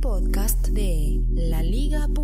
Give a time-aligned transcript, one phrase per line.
[0.00, 2.14] podcast de laliga.fm.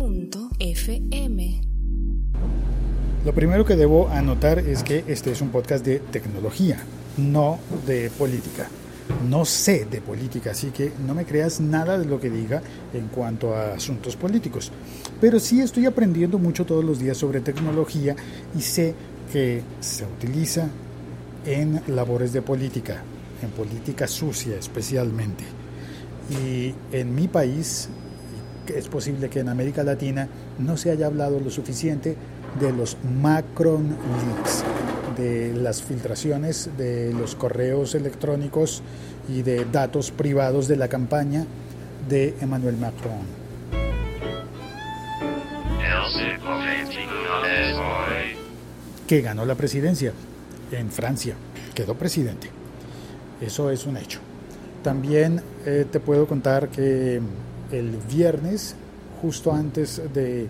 [3.25, 6.79] Lo primero que debo anotar es que este es un podcast de tecnología,
[7.17, 8.69] no de política.
[9.29, 12.61] No sé de política, así que no me creas nada de lo que diga
[12.93, 14.71] en cuanto a asuntos políticos.
[15.19, 18.15] Pero sí estoy aprendiendo mucho todos los días sobre tecnología
[18.57, 18.95] y sé
[19.31, 20.69] que se utiliza
[21.45, 23.03] en labores de política,
[23.43, 25.64] en política sucia especialmente.
[26.29, 27.89] Y en mi país,
[28.67, 30.27] es posible que en América Latina
[30.59, 32.15] no se haya hablado lo suficiente
[32.59, 34.63] de los Macron Leaks,
[35.17, 38.81] de las filtraciones de los correos electrónicos
[39.29, 41.45] y de datos privados de la campaña
[42.09, 43.45] de Emmanuel Macron.
[49.07, 50.13] Que ganó la presidencia
[50.71, 51.35] en Francia,
[51.75, 52.49] quedó presidente.
[53.39, 54.24] Eso es un hecho.
[54.85, 57.19] También eh, te puedo contar que
[57.71, 58.75] el viernes,
[59.19, 60.47] justo antes de,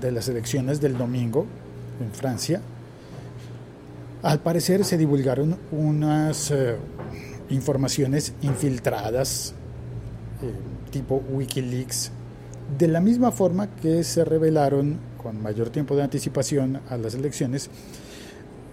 [0.00, 1.46] de las elecciones del domingo
[2.00, 2.60] en Francia,
[4.24, 6.74] al parecer se divulgaron unas eh,
[7.50, 9.54] informaciones infiltradas,
[10.42, 12.10] eh, tipo Wikileaks,
[12.76, 17.70] de la misma forma que se revelaron con mayor tiempo de anticipación a las elecciones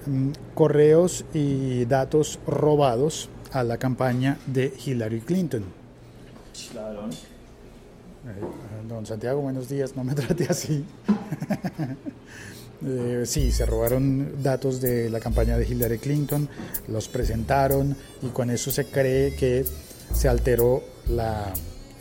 [0.08, 5.64] mm, correos y datos robados a la campaña de Hillary Clinton.
[8.90, 10.84] Don Santiago, buenos días, no me trate así.
[12.86, 16.50] Eh, sí, se robaron datos de la campaña de Hillary Clinton,
[16.90, 19.66] los presentaron y con eso se cree que
[20.14, 20.84] se alteró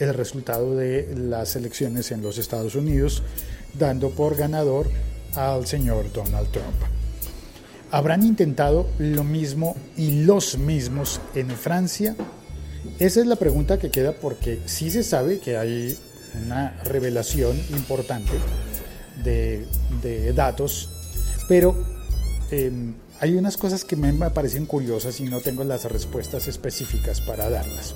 [0.01, 3.23] el resultado de las elecciones en los Estados Unidos,
[3.79, 4.89] dando por ganador
[5.37, 7.02] al señor Donald Trump.
[7.93, 12.17] ¿Habrán intentado lo mismo y los mismos en Francia?
[12.99, 15.99] Esa es la pregunta que queda porque sí se sabe que hay
[16.43, 18.33] una revelación importante
[19.23, 20.89] de, datos,
[21.49, 21.77] pero
[22.51, 27.51] em, hay unas cosas que me parecen curiosas y no tengo las respuestas específicas para
[27.51, 27.95] darlas.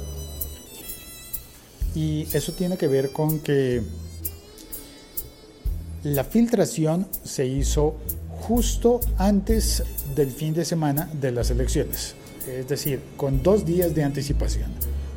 [1.94, 3.82] Y eso tiene que ver con que
[6.02, 7.96] la filtración se hizo
[8.46, 9.82] justo antes
[10.14, 12.14] del fin de semana de las elecciones,
[12.48, 14.70] es decir, con dos días de anticipación,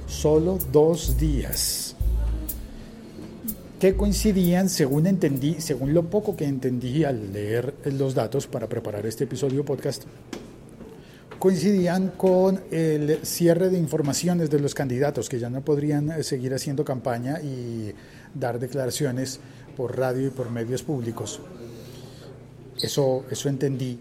[0.08, 1.96] solo dos días,
[3.80, 9.06] que coincidían, según entendí, según lo poco que entendí al leer los datos para preparar
[9.06, 10.06] este episodio podcast,
[11.38, 16.84] coincidían con el cierre de informaciones de los candidatos que ya no podrían seguir haciendo
[16.84, 17.94] campaña y
[18.34, 19.40] dar declaraciones
[19.78, 21.40] por radio y por medios públicos.
[22.82, 24.00] Eso, eso entendí.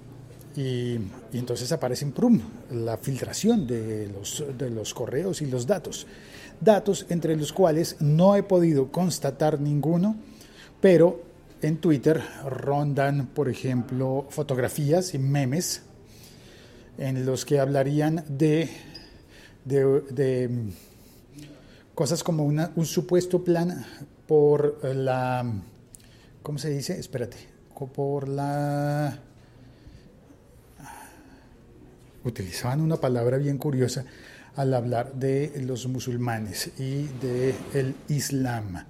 [0.56, 0.98] Y,
[1.32, 2.40] entonces aparece en PRUM
[2.72, 6.06] la filtración de los, de los correos y los datos.
[6.60, 10.16] Datos entre los cuales no he podido constatar ninguno,
[10.80, 11.22] pero
[11.62, 15.82] en Twitter rondan, por ejemplo, fotografías y memes
[16.98, 18.68] en los que hablarían de,
[19.64, 20.50] de,
[21.94, 23.84] cosas como un supuesto plan
[24.26, 25.44] por la,
[26.42, 26.98] ¿cómo se dice?
[26.98, 29.18] Espérate, por la...
[32.24, 34.04] Utilizaban una palabra bien curiosa
[34.56, 38.84] al hablar de los musulmanes y del el Islam.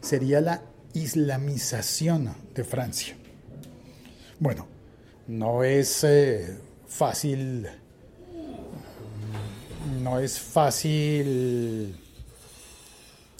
[0.00, 0.62] Sería la
[0.92, 3.16] islamización de Francia.
[4.38, 4.66] Bueno,
[5.26, 7.66] no es eh, fácil,
[10.02, 11.96] no es fácil,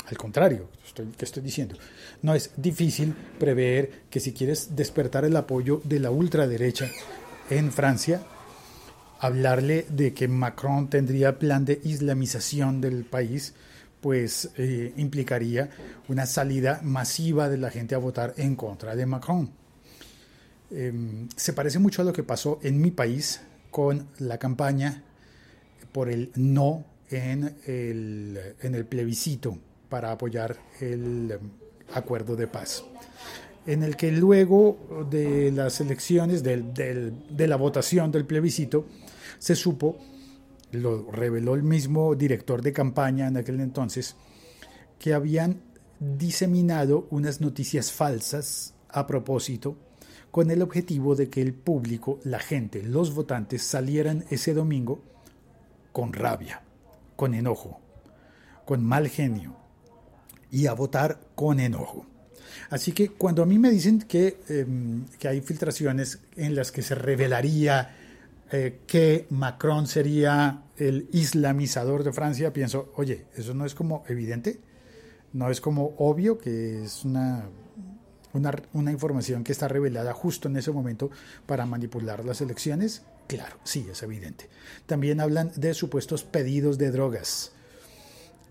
[0.06, 0.68] al contrario,
[1.16, 1.76] ¿qué estoy diciendo?
[2.22, 6.90] No es difícil prever que si quieres despertar el apoyo de la ultraderecha
[7.48, 8.22] en Francia,
[9.20, 13.54] hablarle de que Macron tendría plan de islamización del país,
[14.02, 15.70] pues eh, implicaría
[16.08, 19.50] una salida masiva de la gente a votar en contra de Macron.
[20.70, 25.02] Em, se parece mucho a lo que pasó en mi país con la campaña
[25.92, 29.58] por el no en el, en el plebiscito
[29.94, 31.38] para apoyar el
[31.92, 32.82] acuerdo de paz,
[33.64, 38.86] en el que luego de las elecciones, de la votación del plebiscito,
[39.38, 39.96] se supo,
[40.72, 44.16] lo reveló el mismo director de campaña en aquel entonces,
[44.98, 45.60] que habían
[46.00, 49.76] diseminado unas noticias falsas a propósito
[50.32, 55.04] con el objetivo de que el público, la gente, los votantes salieran ese domingo
[55.92, 56.62] con rabia,
[57.14, 57.78] con enojo,
[58.64, 59.62] con mal genio
[60.54, 62.06] y a votar con enojo.
[62.70, 66.82] Así que cuando a mí me dicen que, em, que hay filtraciones en las que
[66.82, 67.96] se revelaría
[68.52, 74.60] eh, que Macron sería el islamizador de Francia, pienso, oye, ¿eso no es como evidente?
[75.32, 77.48] No es como obvio que es una,
[78.32, 81.10] una, una información que está revelada justo en ese momento
[81.46, 83.02] para manipular las elecciones.
[83.26, 84.48] Claro, sí, es evidente.
[84.86, 87.53] También hablan de supuestos pedidos de drogas.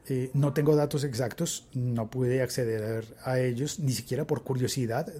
[0.07, 5.11] Eh, no tengo datos exactos, no pude acceder a ellos, ni siquiera por curiosidad.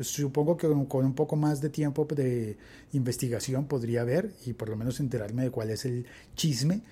[0.00, 2.56] Supongo que con un poco más de tiempo de
[2.92, 6.82] investigación podría ver y por lo menos enterarme de cuál es el chisme,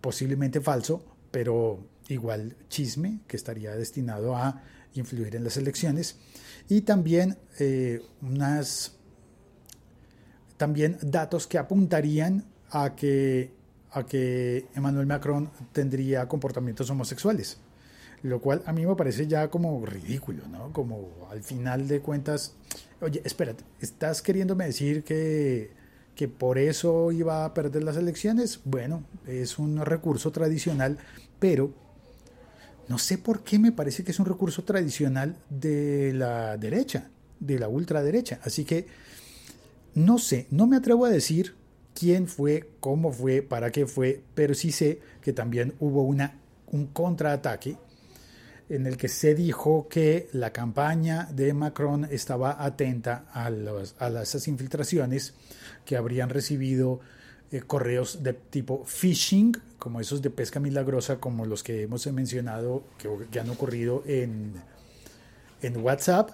[0.00, 4.62] posiblemente falso, pero igual chisme que estaría destinado a
[4.94, 6.16] influir en las elecciones.
[6.68, 8.92] Y también eh, unas
[10.56, 13.52] también datos que apuntarían a que
[13.92, 17.58] a que Emmanuel Macron tendría comportamientos homosexuales,
[18.22, 20.72] lo cual a mí me parece ya como ridículo, ¿no?
[20.72, 22.54] Como al final de cuentas,
[23.00, 25.70] oye, espérate, ¿estás queriéndome decir que,
[26.14, 28.60] que por eso iba a perder las elecciones?
[28.64, 30.98] Bueno, es un recurso tradicional,
[31.38, 31.72] pero
[32.88, 37.10] no sé por qué me parece que es un recurso tradicional de la derecha,
[37.40, 38.40] de la ultraderecha.
[38.44, 38.86] Así que
[39.94, 41.54] no sé, no me atrevo a decir
[41.98, 46.38] quién fue, cómo fue, para qué fue, pero sí sé que también hubo una,
[46.68, 47.76] un contraataque
[48.68, 54.10] en el que se dijo que la campaña de Macron estaba atenta a, los, a
[54.10, 55.34] las infiltraciones
[55.84, 57.00] que habrían recibido
[57.52, 62.82] eh, correos de tipo phishing, como esos de pesca milagrosa, como los que hemos mencionado
[62.98, 64.54] que, que han ocurrido en,
[65.62, 66.30] en WhatsApp,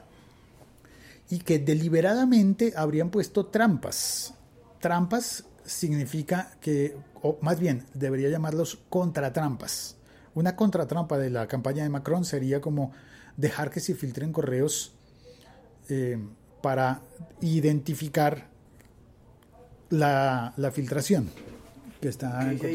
[1.28, 4.34] y que deliberadamente habrían puesto trampas.
[4.80, 9.96] Trampas significa que, o más bien, debería llamarlos contratrampas.
[10.34, 12.92] Una contratrampa de la campaña de Macron sería como
[13.36, 14.94] dejar que se filtren correos
[15.88, 16.18] eh,
[16.62, 17.02] para
[17.40, 18.48] identificar
[19.90, 21.28] la, la, filtración
[22.00, 22.74] que está en que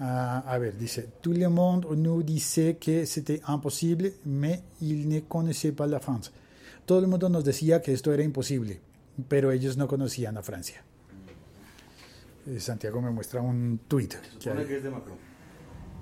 [0.00, 5.20] ah, a ver, dice, tout le monde nous disait que c'était impossible, mais il ne
[5.20, 6.32] connaissait pas la France.
[6.84, 8.80] Todo el mundo nos decía que esto era imposible,
[9.28, 10.82] pero ellos no conocían a Francia.
[12.46, 14.14] Eh, Santiago me muestra un tuit.
[14.38, 15.16] Se supone que es de Macron.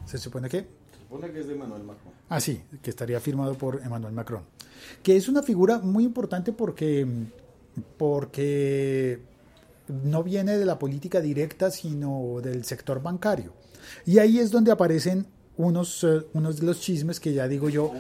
[0.07, 0.59] ¿Se supone que?
[0.59, 2.13] Se supone que es de Emmanuel Macron.
[2.29, 4.43] Ah, sí, que estaría firmado por Emmanuel Macron.
[5.03, 7.07] Que es una figura muy importante porque,
[7.97, 9.21] porque
[9.89, 13.53] no viene de la política directa, sino del sector bancario.
[14.07, 17.93] Y ahí es donde aparecen unos, uh, unos de los chismes que ya digo yo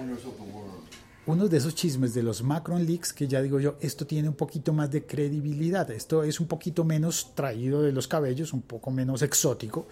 [1.26, 4.34] uno de esos chismes de los Macron Leaks que ya digo yo, esto tiene un
[4.34, 8.90] poquito más de credibilidad, esto es un poquito menos traído de los cabellos, un poco
[8.90, 9.86] menos exótico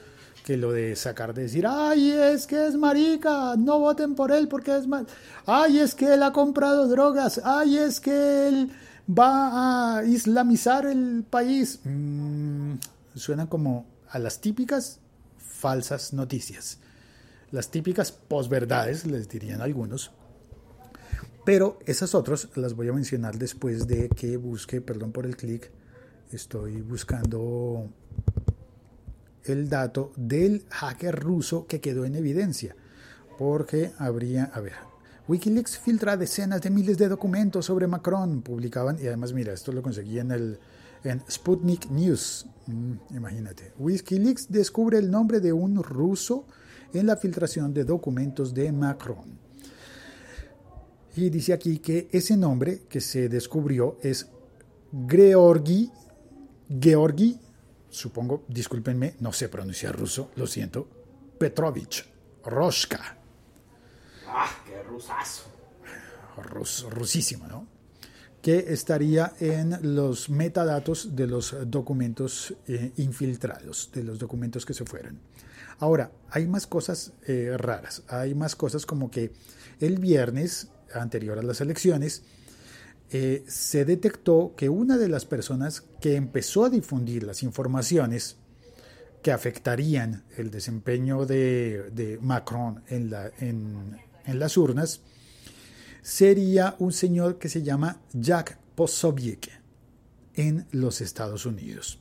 [0.44, 4.48] que lo de sacar de decir, ay, es que es marica, no voten por él
[4.48, 5.06] porque es mal,
[5.46, 8.72] ay, es que él ha comprado drogas, ay, es que él
[9.06, 11.80] va a islamizar el país.
[11.84, 12.74] Mm,
[13.14, 14.98] suenan como a las típicas
[15.38, 16.78] falsas noticias,
[17.52, 20.10] las típicas posverdades, les dirían algunos
[21.50, 25.68] pero esas otras las voy a mencionar después de que busque, perdón por el clic,
[26.30, 27.90] estoy buscando
[29.42, 32.76] el dato del hacker ruso que quedó en evidencia.
[33.36, 34.74] Porque habría, a ver,
[35.26, 39.82] Wikileaks filtra decenas de miles de documentos sobre Macron, publicaban, y además mira, esto lo
[39.82, 40.58] conseguí en el
[41.02, 43.72] en Sputnik News, mm, imagínate.
[43.76, 46.46] Wikileaks descubre el nombre de un ruso
[46.92, 49.49] en la filtración de documentos de Macron.
[51.16, 54.28] Y dice aquí que ese nombre que se descubrió es
[55.08, 55.90] Georgi,
[56.80, 57.38] Georgi,
[57.88, 60.86] supongo, discúlpenme, no sé pronunciar ruso, lo siento,
[61.38, 62.06] Petrovich
[62.44, 63.16] Roshka.
[64.26, 65.44] Ah, qué rusazo.
[66.36, 67.66] Rus, rusísimo, ¿no?
[68.40, 74.84] Que estaría en los metadatos de los documentos eh, infiltrados, de los documentos que se
[74.84, 75.18] fueron.
[75.78, 79.32] Ahora, hay más cosas eh, raras, hay más cosas como que
[79.80, 82.22] el viernes anterior a las elecciones,
[83.12, 88.36] eh, se detectó que una de las personas que empezó a difundir las informaciones
[89.22, 95.00] que afectarían el desempeño de, Macron en, la, en, las urnas
[96.02, 99.50] sería un señor que se llama Jack Posobiec
[100.34, 101.98] en los Estados Unidos.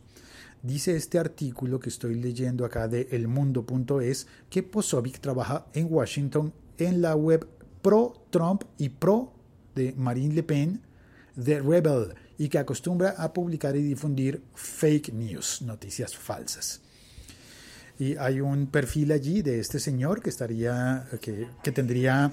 [0.61, 7.01] Dice este artículo que estoy leyendo acá de elmundo.es que Posobiec trabaja en Washington en
[7.01, 7.47] la web
[7.81, 9.33] pro-Trump y pro
[9.75, 10.81] de Marine Le Pen,
[11.41, 16.81] The Rebel, y que acostumbra a publicar y difundir fake news, noticias falsas.
[17.97, 22.31] Y hay un perfil allí de este señor que estaría, que, que tendría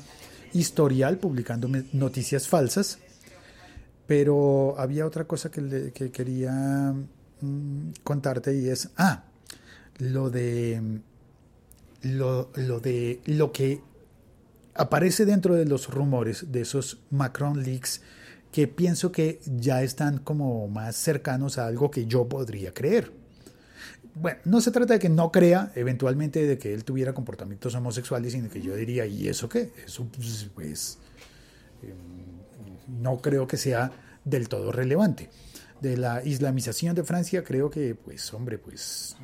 [0.52, 2.98] historial publicando noticias falsas.
[4.06, 6.94] Pero había otra cosa que, que quería
[7.40, 9.24] mm, contarte y es, ah,
[9.98, 11.00] lo de,
[12.02, 13.80] lo, lo de lo que
[14.76, 18.02] aparece dentro de los rumores de esos Macron Leaks
[18.52, 23.12] que pienso que ya están como más cercanos a algo que yo podría creer.
[24.14, 28.32] Bueno, no se trata de que no crea eventualmente de que él tuviera comportamientos homosexuales,
[28.32, 29.72] sino que yo diría, ¿y eso qué?
[29.84, 30.98] Eso pues, pues
[31.82, 31.92] eh,
[32.88, 33.92] no creo que sea
[34.24, 35.28] del todo relevante.
[35.82, 39.16] De la islamización de Francia creo que, pues hombre, pues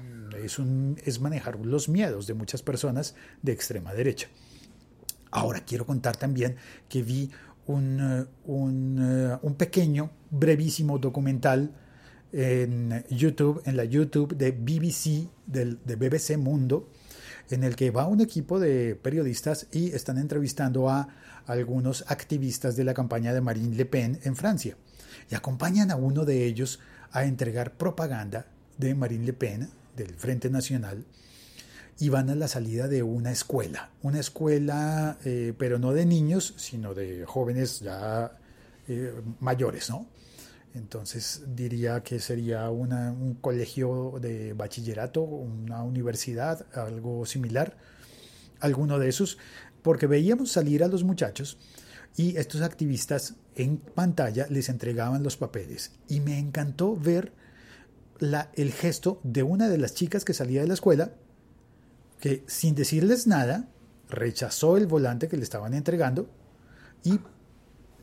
[0.44, 4.28] es, un, es manejar los miedos de muchas personas de extrema derecha.
[5.32, 6.56] Ahora quiero contar también
[6.88, 7.30] que vi
[7.66, 11.74] un, eh, eh, un pequeño, brevísimo documental
[12.32, 16.88] en YouTube, en la YouTube de BBC, del, de BBC Mundo,
[17.50, 21.08] en el que va un equipo de periodistas y están entrevistando a
[21.46, 24.76] algunos activistas de la campaña de Marine Le Pen en Francia.
[25.30, 26.78] Y acompañan a uno de ellos
[27.10, 28.46] a entregar propaganda
[28.78, 31.04] de Marine Le Pen, del Frente Nacional,
[31.98, 33.90] y van a la salida de una escuela.
[34.02, 38.38] Una escuela, eh, pero no de niños, sino de jóvenes ya
[38.88, 40.06] eh, mayores, ¿no?
[40.74, 47.76] Entonces diría que sería un colegio de bachillerato, una universidad, algo similar,
[48.60, 49.36] alguno de esos,
[49.82, 51.58] porque veíamos salir a los muchachos
[52.16, 57.32] y estos activistas en pantalla les entregaban los papeles y me encantó ver
[58.18, 61.12] la, el gesto de una de las chicas que salía de la escuela
[62.22, 63.68] que sin decirles nada
[64.08, 66.30] rechazó el volante que le estaban entregando
[67.02, 67.18] y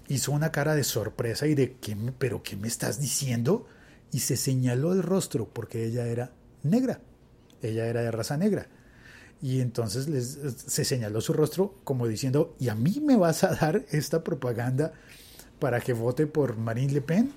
[0.10, 3.66] hizo una cara de sorpresa y de ¿qué pero qué me estás diciendo
[4.12, 6.34] y se señaló el rostro porque ella era
[6.64, 7.00] negra
[7.62, 8.68] ella era de raza negra.
[9.42, 13.56] Y entonces les, se señaló su rostro como diciendo y a mí me vas a
[13.56, 14.92] dar esta propaganda
[15.60, 17.32] para que vote por Marine Le Pen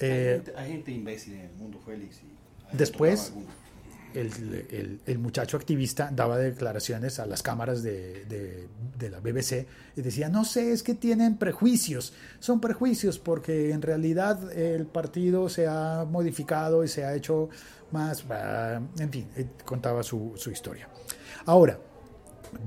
[0.00, 3.32] hay, eh, gente, hay, gente, imbécil en el mundo Félix y después
[4.14, 8.68] el, muchacho activista daba declaraciones a las cámaras de,
[9.00, 9.66] la BBC
[9.96, 15.48] y decía, no sé, es que tienen prejuicios, son prejuicios porque en realidad el partido
[15.48, 17.48] se ha modificado y se ha hecho
[17.90, 18.24] más,
[18.98, 20.88] en fin, eh, contaba su historia.
[21.46, 21.78] Ahora,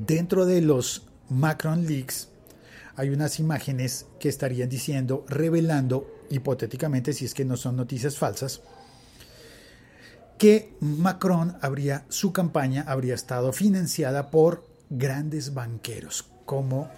[0.06, 2.30] dentro de los Macron Leaks
[2.96, 8.62] hay unas imágenes que estarían diciendo, revelando, hipotéticamente, si es que no son noticias falsas,
[10.38, 16.90] que Macron habría, su campaña habría estado financiada por grandes banqueros, como,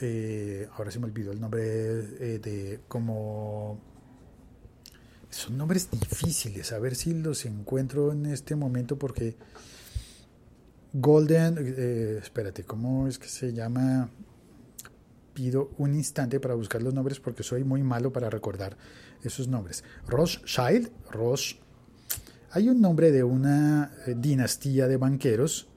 [0.00, 3.80] eh, ahora se me olvidó el nombre eh, de, como,
[5.30, 9.36] son nombres difíciles, a ver si los encuentro en este momento porque
[10.92, 14.10] Golden, eh, espérate, ¿cómo es que se llama?
[15.34, 18.76] Pido un instante para buscar los nombres porque soy muy malo para recordar
[19.22, 19.84] esos nombres.
[20.08, 21.69] Rothschild, Rothschild
[22.52, 25.68] hay un nombre de una eh, dinastía de banqueros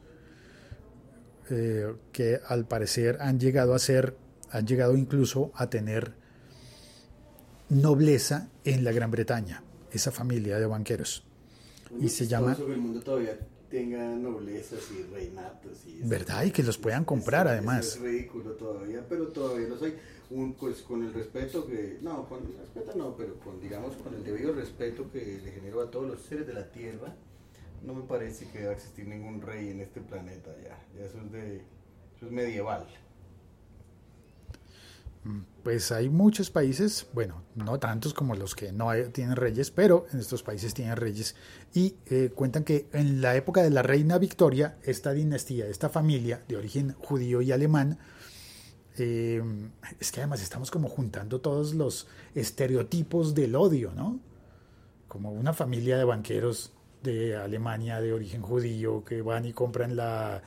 [1.49, 4.17] eh, que al parecer han llegado a ser,
[4.49, 6.13] han llegado incluso a tener
[7.69, 11.25] nobleza en la Gran Bretaña, esa familia de banqueros.
[11.99, 12.55] y se llama...
[12.55, 13.37] Que el mundo todavía
[13.69, 15.85] tenga noblezas y reinatos.
[15.85, 16.43] Y ¿Verdad?
[16.45, 17.95] Y que los puedan comprar además.
[17.95, 19.95] Es ridículo todavía, pero todavía los hay
[20.33, 24.13] un, pues con el respeto que, no, con el respeto no, pero con, digamos, con
[24.15, 27.13] el debido respeto que le genero a todos los seres de la Tierra,
[27.83, 31.19] no me parece que va a existir ningún rey en este planeta ya, ya eso
[31.23, 31.55] es, de,
[32.15, 32.87] eso es medieval.
[35.23, 40.07] Mm, pues hay muchos países, bueno, no tantos como los que no tienen reyes, pero
[40.11, 41.35] en estos países tienen reyes
[41.73, 46.41] y eh, cuentan que en la época de la reina Victoria, esta dinastía, esta familia
[46.47, 47.99] de origen judío y alemán,
[48.97, 49.41] eh,
[49.99, 54.19] es que además estamos como juntando todos los estereotipos del odio, ¿no?
[55.07, 60.41] Como una familia de banqueros de Alemania de origen judío que van y compran la...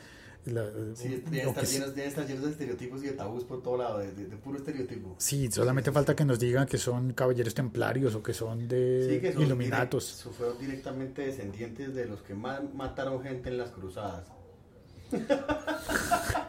[0.95, 5.17] sí, deben estar, llenos, de estereotipos y de tabús por todo lado, de, puro estereotipo.
[5.19, 9.21] Sí, solamente falta que nos digan que son caballeros templarios o que son de sí,
[9.21, 10.29] que son iluminatos.
[10.37, 14.29] fueron directamente descendientes de los que mataron gente en las cruzadas.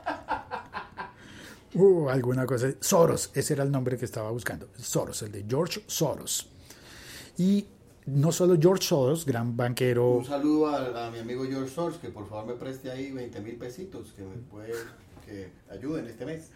[1.78, 2.74] Uh, alguna cosa.
[2.80, 4.68] Soros, ese era el nombre que estaba buscando.
[4.78, 6.50] Soros, el de George Soros.
[7.38, 7.66] Y
[8.08, 10.18] no solo George Soros, gran banquero.
[10.18, 13.56] Un saludo a, mi amigo George Soros, que por favor me preste ahí 20 mil
[13.58, 14.74] pesitos, que me puede,
[15.26, 16.50] que ayuden este mes.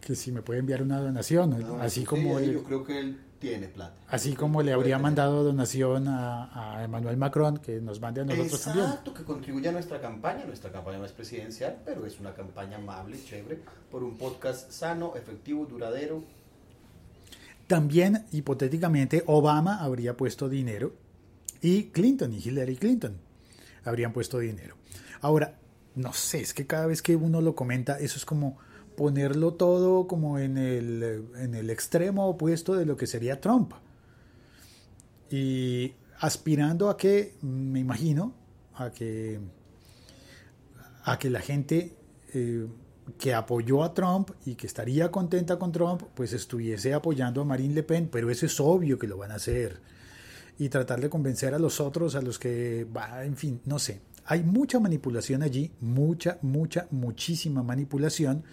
[0.00, 3.94] Que si me puede enviar una donación, así como yo creo que él tiene plata.
[4.08, 8.62] Así como le habría mandado donación a, a, Emmanuel Macron, que nos mande a nosotros
[8.62, 8.86] también.
[8.86, 10.46] Exacto, que contribuya a nuestra campaña.
[10.46, 13.60] Nuestra campaña no es presidencial, pero es una campaña amable, chévere,
[13.90, 16.24] por un podcast sano, efectivo, duradero.
[17.66, 20.94] También, hipotéticamente, Obama habría puesto dinero
[21.60, 23.18] y Clinton y Hillary Clinton
[23.84, 24.76] habrían puesto dinero.
[25.20, 25.58] Ahora,
[25.94, 28.58] no sé, es que cada vez que uno lo comenta, eso es como
[28.96, 33.72] ponerlo todo como en el, en el extremo opuesto de lo que sería Trump.
[35.30, 38.34] Y aspirando a que, me imagino,
[38.74, 39.40] a que,
[41.04, 41.94] a que la gente
[42.32, 42.66] eh,
[43.18, 47.74] que apoyó a Trump y que estaría contenta con Trump, pues estuviese apoyando a Marine
[47.74, 49.80] Le Pen, pero eso es obvio que lo van a hacer.
[50.58, 54.00] Y tratar de convencer a los otros, a los que, va, en fin, no sé.
[54.26, 58.44] Hay mucha manipulación allí, mucha, mucha, muchísima manipulación.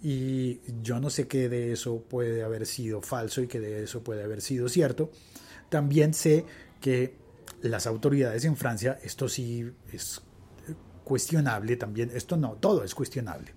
[0.00, 4.02] Y yo no sé qué de eso puede haber sido falso y qué de eso
[4.02, 5.10] puede haber sido cierto.
[5.68, 6.44] También sé
[6.80, 7.16] que
[7.62, 10.22] las autoridades en Francia, esto sí es
[11.04, 13.52] cuestionable también, esto no, todo es cuestionable.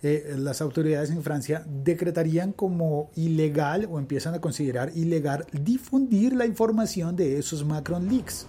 [0.00, 6.46] Eh, las autoridades en Francia decretarían como ilegal o empiezan a considerar ilegal difundir la
[6.46, 8.46] información de esos Macron Leaks.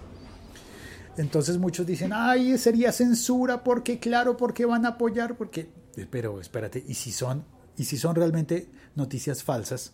[1.17, 5.69] Entonces muchos dicen, ay, sería censura porque, claro, porque van a apoyar, porque,
[6.05, 7.43] pero espérate, ¿y si son,
[7.77, 9.93] y si son realmente noticias falsas?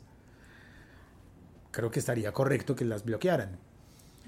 [1.72, 3.60] Creo que estaría correcto que las bloquearan.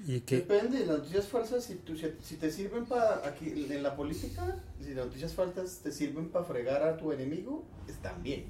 [0.06, 3.82] Y que, Depende, las noticias falsas, si, tú, si, si te sirven para, aquí en
[3.82, 8.44] la política, si las noticias falsas te sirven para fregar a tu enemigo, están bien.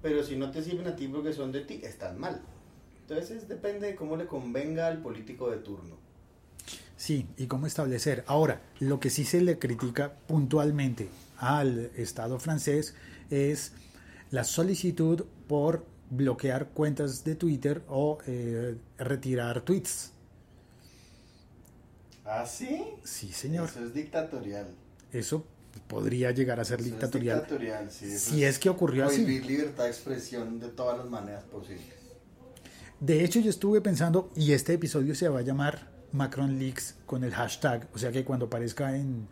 [0.00, 2.40] Pero si no te sirven a ti porque son de ti, están mal.
[3.00, 5.96] Entonces depende de cómo le convenga al político de turno.
[6.96, 8.24] Sí, y cómo establecer.
[8.26, 12.94] Ahora, lo que sí se le critica puntualmente al Estado francés
[13.30, 13.72] es
[14.30, 20.12] la solicitud por bloquear cuentas de Twitter o eh, retirar tweets.
[22.24, 22.84] ¿Ah, sí?
[23.04, 23.68] Sí, señor.
[23.68, 24.68] Eso es dictatorial.
[25.12, 25.44] Eso
[25.86, 27.38] podría llegar a ser Eso dictatorial.
[27.38, 28.04] Es dictatorial, sí.
[28.06, 29.24] Eso Si es que ocurrió así.
[29.24, 31.98] Libertad de expresión de todas las maneras posibles.
[33.00, 37.22] De hecho, yo estuve pensando, y este episodio se va a llamar Macron Leaks con
[37.22, 39.28] el hashtag, o sea que cuando aparezca en,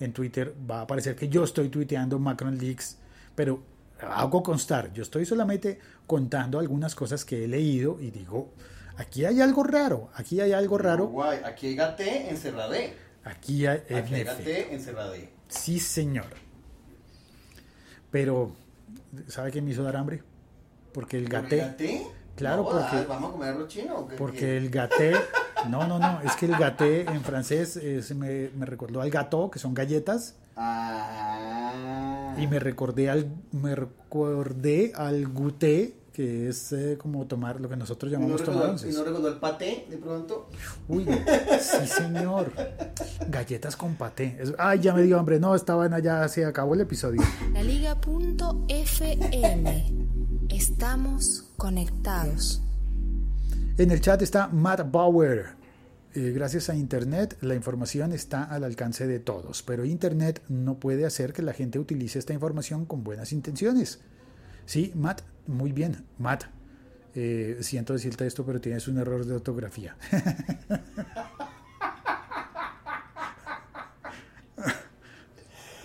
[0.00, 2.98] en Twitter va a aparecer que yo estoy tuiteando Macron Leaks,
[3.34, 3.62] pero
[4.00, 8.52] hago constar, yo estoy solamente contando algunas cosas que he leído y digo,
[8.96, 12.94] aquí hay algo raro, aquí hay algo raro, Guay, aquí hay gaté encerradé.
[13.24, 15.30] aquí hay, Aquí hay gaté encerradé.
[15.48, 16.26] Sí, señor.
[18.10, 18.52] Pero,
[19.28, 20.22] ¿sabe qué me hizo dar hambre?
[20.92, 22.06] Porque el ¿Por el gaté, gaté?
[22.36, 24.16] Claro, No, porque- ah, ¿Vamos a comer arroz chino o qué?
[24.16, 25.12] porque el gaté,
[25.68, 29.10] no, no, no, es que el gaté en francés eh, se me, me recordó al
[29.10, 32.34] gato, que son galletas, Ah.
[32.38, 37.74] y me recordé al, me recordé al goûter, que es eh, como tomar lo que
[37.76, 40.48] nosotros ¿Y no, llamamos tomar recordó, y no recordó el paté de pronto?
[40.88, 41.06] Uy,
[41.60, 42.52] sí, señor.
[43.28, 44.36] Galletas con paté.
[44.40, 45.40] Es- ay, ya me dio hambre.
[45.40, 47.20] No, estaban allá, se acabó el episodio.
[47.52, 48.64] La Liga.fm.
[50.50, 52.62] Estamos conectados.
[53.76, 55.56] En el chat está Matt Bauer.
[56.14, 61.04] Eh, gracias a Internet la información está al alcance de todos, pero Internet no puede
[61.06, 63.98] hacer que la gente utilice esta información con buenas intenciones.
[64.64, 66.44] Sí, Matt, muy bien, Matt.
[67.16, 69.96] eh, siento decirte esto, pero tienes un error de ortografía.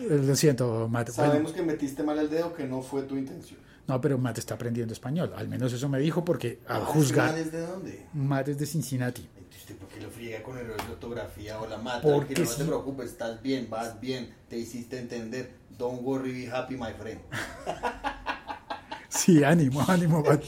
[0.07, 1.09] Lo siento, Matt.
[1.09, 3.59] Sabemos que metiste mal el dedo, que no fue tu intención.
[3.89, 5.33] No, pero Matt está aprendiendo español.
[5.35, 8.05] Al menos eso me dijo porque Ah, juzgar, ¿Desde dónde?
[8.13, 9.27] Matt es de Cincinnati.
[9.57, 12.01] ¿Usted por qué lo friega con errores de ortografía o la mata?
[12.01, 12.57] Porque que no sí.
[12.59, 15.51] te preocupes, estás bien, vas bien, te hiciste entender.
[15.77, 17.19] Don't worry, be happy, my friend.
[19.09, 20.21] Sí, ánimo, ánimo.
[20.21, 20.43] Matt.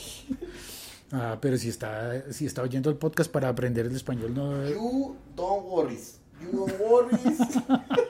[1.11, 4.69] Ah, pero si está, si está oyendo el podcast para aprender el español, no.
[4.69, 5.97] You don't worry.
[6.39, 7.17] You don't worry.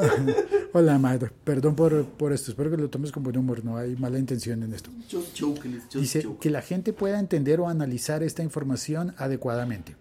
[0.72, 1.24] Hola, Matt.
[1.44, 2.50] Perdón por, por esto.
[2.50, 3.64] Espero que lo tomes con buen humor.
[3.64, 4.90] No hay mala intención en esto.
[5.10, 6.38] just joking, it's just Dice joking.
[6.40, 9.96] que la gente pueda entender o analizar esta información adecuadamente.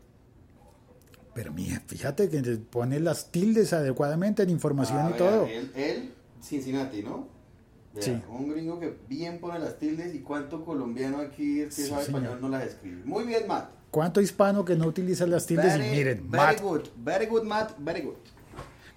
[1.33, 5.45] Pero mira, fíjate que pone las tildes adecuadamente en información Ah, y vea, todo.
[5.47, 7.27] Él, él, Cincinnati, ¿no?
[7.93, 8.17] Vea, Sí.
[8.29, 12.21] Un gringo que bien pone las tildes y cuánto colombiano aquí que Sí, sabe señor.
[12.23, 13.01] español no las escribe.
[13.05, 13.69] Muy bien, Matt.
[13.91, 15.77] ¿Cuánto hispano que no utiliza las tildes?
[15.77, 16.61] Very, y miren, very Matt.
[16.61, 18.15] good, very good, Matt, very good.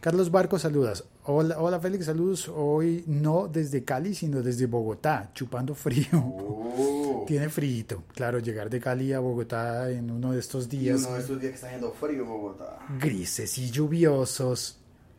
[0.08, 1.04] Carlos Barco, saludas.
[1.24, 2.48] Hola, hola Félix, saludos.
[2.48, 6.06] Hoy no desde Cali, sino desde Bogotá, chupando frío.
[6.14, 7.24] Oh.
[7.26, 8.04] Tiene frío.
[8.14, 11.50] Claro, llegar de Cali a Bogotá en uno de estos días uno de estos días
[11.50, 12.78] que está haciendo frío en Bogotá.
[12.98, 14.78] grises y lluviosos.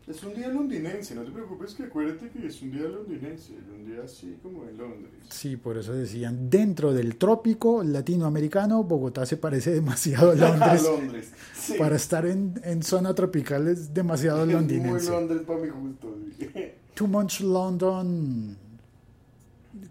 [0.10, 3.86] Es un día londinense, no te preocupes que acuérdate que es un día londinense, un
[3.86, 5.12] día así como en Londres.
[5.30, 10.84] Sí, por eso decían, dentro del trópico latinoamericano, Bogotá se parece demasiado a Londres.
[10.84, 11.32] Londres.
[11.54, 11.74] Sí.
[11.78, 15.12] Para estar en, en zona tropical es demasiado Es muy londinense.
[15.12, 16.18] Londres para mi gusto.
[16.96, 18.58] Too much London.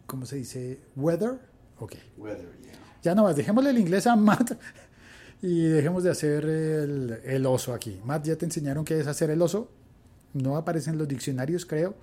[0.05, 0.81] ¿Cómo se dice?
[0.97, 1.39] Weather.
[1.79, 1.95] Ok.
[2.17, 2.73] Weather, yeah.
[3.05, 4.51] Ya no más, dejémosle el inglés a Matt
[5.43, 8.01] y dejemos de hacer el, el oso aquí.
[8.05, 9.78] Matt, ¿ya te enseñaron qué es hacer el oso?
[10.43, 11.95] No aparece en los diccionarios, creo,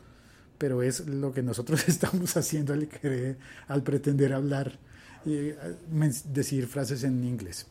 [0.57, 4.77] pero es lo que nosotros estamos haciendo al, querer, al pretender hablar
[5.25, 5.53] y
[6.31, 7.67] decir frases en inglés.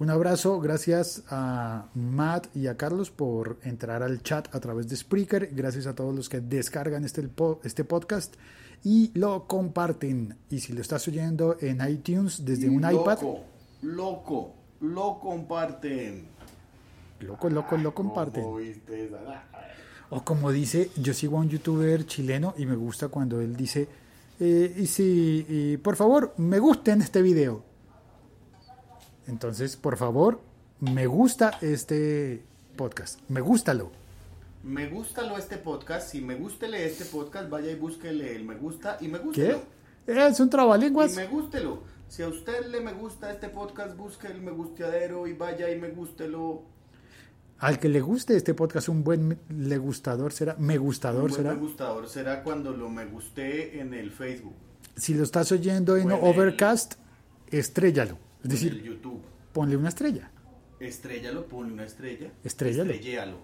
[0.00, 4.96] Un abrazo, gracias a Matt y a Carlos por entrar al chat a través de
[4.96, 7.28] Spreaker, gracias a todos los que descargan este,
[7.62, 8.34] este podcast
[8.82, 10.36] y lo comparten.
[10.50, 13.18] Y si lo estás oyendo en iTunes desde un iPad...
[13.82, 16.28] Loco, lo comparten.
[17.20, 18.44] Loco, loco, lo comparten.
[20.10, 23.88] O como dice, yo sigo a un youtuber chileno y me gusta cuando él dice,
[24.40, 27.74] eh, y si, por favor, me gusten este video
[29.26, 30.40] entonces, por favor,
[30.80, 32.42] me gusta este
[32.76, 33.20] podcast.
[33.28, 33.90] Me gústalo.
[34.62, 36.10] Me gústalo este podcast.
[36.10, 39.62] Si me gústele este podcast, vaya y búsquele el me gusta y me gústelo.
[40.06, 40.28] ¿Qué?
[40.28, 41.12] Es un trabalenguas.
[41.14, 41.82] Y me gústelo.
[42.08, 45.80] Si a usted le me gusta este podcast, busque el me gusteadero y vaya y
[45.80, 46.62] me gústelo.
[47.58, 51.42] Al que le guste este podcast, un buen le gustador será, me gustador un buen
[51.42, 51.54] será.
[51.54, 54.54] Me gustador será cuando lo me guste en el Facebook.
[54.96, 56.94] Si lo estás oyendo en Overcast,
[57.50, 58.18] estrellalo.
[58.42, 59.22] Es decir, YouTube.
[59.52, 60.30] ponle una estrella.
[60.80, 62.30] Estrellalo, ponle una estrella.
[62.42, 62.90] Estrellalo.
[62.92, 63.38] Estrelléalo.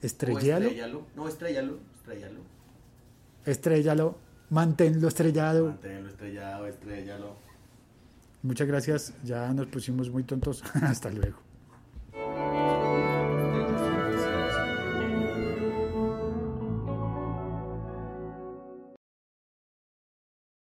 [0.00, 0.66] Estrellalo.
[0.66, 1.06] estrellalo.
[1.16, 1.78] No, estrellalo.
[1.96, 2.40] Estrellalo.
[3.44, 4.18] Estrellalo.
[4.50, 5.66] Manténlo estrellado.
[5.66, 7.36] Manténlo estrellado, estrellalo.
[8.42, 9.14] Muchas gracias.
[9.24, 10.62] Ya nos pusimos muy tontos.
[10.74, 11.38] Hasta luego.